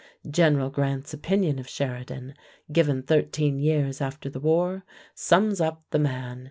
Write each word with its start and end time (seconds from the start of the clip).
General 0.27 0.71
Grant's 0.71 1.13
opinion 1.13 1.59
of 1.59 1.69
Sheridan, 1.69 2.33
given 2.71 3.03
thirteen 3.03 3.59
years 3.59 4.01
after 4.01 4.31
the 4.31 4.39
war, 4.39 4.83
sums 5.13 5.61
up 5.61 5.83
the 5.91 5.99
man. 5.99 6.39